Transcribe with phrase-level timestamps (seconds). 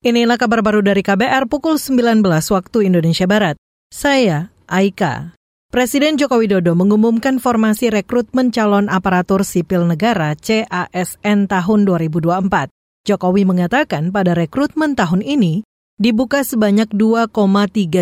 [0.00, 3.60] Inilah kabar baru dari KBR pukul 19 waktu Indonesia Barat.
[3.92, 5.36] Saya, Aika.
[5.68, 12.72] Presiden Joko Widodo mengumumkan formasi rekrutmen calon aparatur sipil negara CASN tahun 2024.
[13.04, 15.68] Jokowi mengatakan pada rekrutmen tahun ini
[16.00, 17.36] dibuka sebanyak 2,3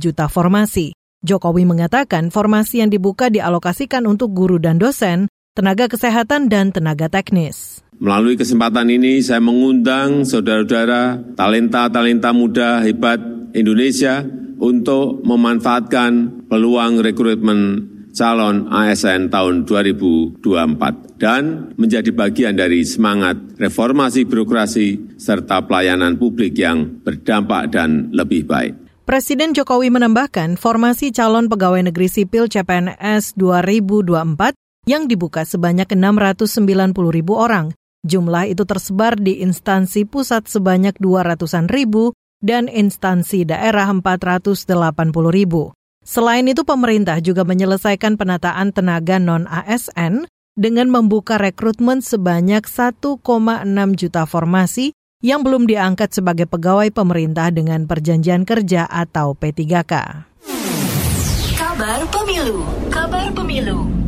[0.00, 0.96] juta formasi.
[1.20, 7.84] Jokowi mengatakan formasi yang dibuka dialokasikan untuk guru dan dosen, tenaga kesehatan, dan tenaga teknis.
[8.00, 13.20] Melalui kesempatan ini saya mengundang saudara-saudara talenta-talenta muda hebat
[13.52, 14.24] Indonesia
[14.58, 20.42] untuk memanfaatkan peluang rekrutmen calon ASN tahun 2024
[21.20, 28.74] dan menjadi bagian dari semangat reformasi birokrasi serta pelayanan publik yang berdampak dan lebih baik.
[29.02, 36.58] Presiden Jokowi menambahkan formasi calon pegawai negeri sipil CPNS 2024 yang dibuka sebanyak 690
[37.12, 37.70] ribu orang
[38.02, 42.10] Jumlah itu tersebar di instansi pusat sebanyak 200-an ribu
[42.42, 44.66] dan instansi daerah 480
[45.30, 45.70] ribu.
[46.02, 50.26] Selain itu, pemerintah juga menyelesaikan penataan tenaga non-ASN
[50.58, 53.22] dengan membuka rekrutmen sebanyak 1,6
[53.94, 60.26] juta formasi yang belum diangkat sebagai pegawai pemerintah dengan perjanjian kerja atau P3K.
[61.54, 64.01] Kabar Pemilu, Kabar Pemilu.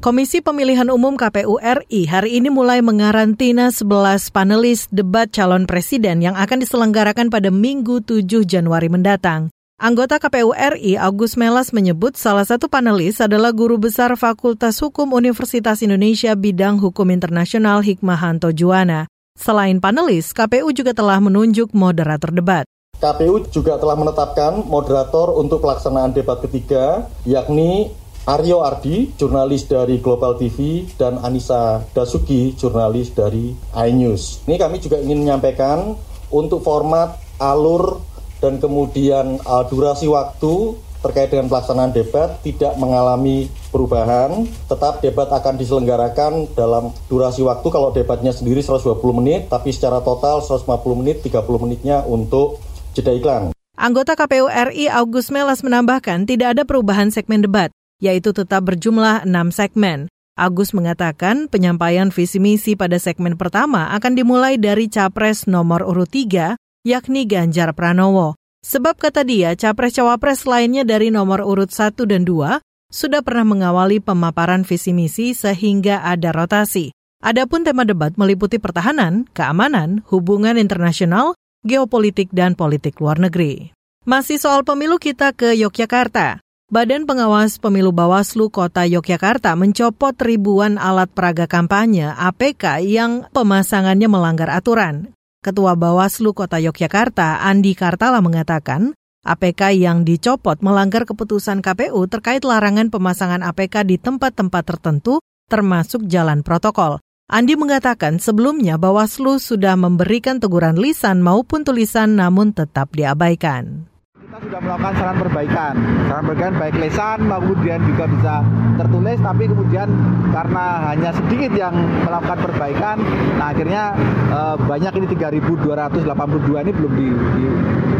[0.00, 6.32] Komisi Pemilihan Umum KPU RI hari ini mulai mengarantina 11 panelis debat calon presiden yang
[6.40, 9.52] akan diselenggarakan pada Minggu 7 Januari mendatang.
[9.76, 15.84] Anggota KPU RI Agus Melas menyebut salah satu panelis adalah Guru Besar Fakultas Hukum Universitas
[15.84, 19.04] Indonesia Bidang Hukum Internasional Hikmahanto Juwana.
[19.36, 22.64] Selain panelis, KPU juga telah menunjuk moderator debat.
[23.04, 27.92] KPU juga telah menetapkan moderator untuk pelaksanaan debat ketiga, yakni
[28.30, 34.46] Aryo Ardi, jurnalis dari Global TV, dan Anissa Dasuki, jurnalis dari iNews.
[34.46, 35.98] Ini kami juga ingin menyampaikan
[36.30, 37.98] untuk format, alur,
[38.38, 44.46] dan kemudian uh, durasi waktu terkait dengan pelaksanaan debat tidak mengalami perubahan.
[44.70, 50.38] Tetap debat akan diselenggarakan dalam durasi waktu kalau debatnya sendiri 120 menit, tapi secara total
[50.38, 50.70] 150
[51.02, 52.62] menit, 30 menitnya untuk
[52.94, 53.50] jeda iklan.
[53.74, 59.54] Anggota KPU RI Agus Melas menambahkan tidak ada perubahan segmen debat yaitu tetap berjumlah enam
[59.54, 60.08] segmen.
[60.40, 66.56] Agus mengatakan penyampaian visi misi pada segmen pertama akan dimulai dari capres nomor urut 3,
[66.88, 68.40] yakni Ganjar Pranowo.
[68.64, 74.66] Sebab kata dia, capres-cawapres lainnya dari nomor urut 1 dan 2 sudah pernah mengawali pemaparan
[74.66, 76.90] visi misi sehingga ada rotasi.
[77.22, 83.70] Adapun tema debat meliputi pertahanan, keamanan, hubungan internasional, geopolitik, dan politik luar negeri.
[84.08, 86.40] Masih soal pemilu kita ke Yogyakarta.
[86.70, 94.54] Badan Pengawas Pemilu Bawaslu Kota Yogyakarta mencopot ribuan alat peraga kampanye APK yang pemasangannya melanggar
[94.54, 95.10] aturan.
[95.42, 98.94] Ketua Bawaslu Kota Yogyakarta, Andi Kartala mengatakan,
[99.26, 105.18] APK yang dicopot melanggar keputusan KPU terkait larangan pemasangan APK di tempat-tempat tertentu,
[105.50, 107.02] termasuk jalan protokol.
[107.26, 113.90] Andi mengatakan sebelumnya Bawaslu sudah memberikan teguran lisan maupun tulisan namun tetap diabaikan
[114.40, 115.74] sudah melakukan saran perbaikan
[116.08, 118.34] saran perbaikan baik lesan kemudian juga bisa
[118.80, 119.88] tertulis tapi kemudian
[120.32, 121.74] karena hanya sedikit yang
[122.08, 122.96] melakukan perbaikan
[123.36, 123.92] nah akhirnya
[124.32, 127.44] eh, banyak ini 3.282 ini belum di, di,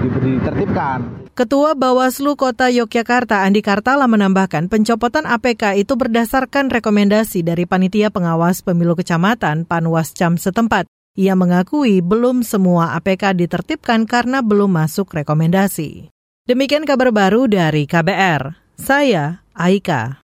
[0.00, 0.08] di,
[0.40, 8.12] ditertibkan Ketua Bawaslu Kota Yogyakarta Andi Kartala menambahkan pencopotan APK itu berdasarkan rekomendasi dari Panitia
[8.12, 10.84] Pengawas Pemilu Kecamatan Panwascam setempat.
[11.16, 16.19] Ia mengakui belum semua APK ditertibkan karena belum masuk rekomendasi.
[16.50, 18.58] Demikian kabar baru dari KBR.
[18.74, 20.18] Saya Aika.